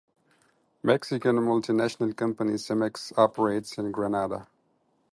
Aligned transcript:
Mexican 0.81 1.35
multinational 1.35 2.15
company 2.17 2.53
Cemex 2.53 3.15
operates 3.15 3.77
in 3.77 3.91
Grenada. 3.91 4.47